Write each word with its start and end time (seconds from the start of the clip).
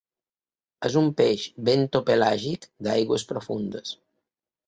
És 0.87 0.95
un 1.01 1.09
peix 1.19 1.43
bentopelàgic 1.67 2.67
d'aigües 2.87 3.29
profundes. 3.33 3.93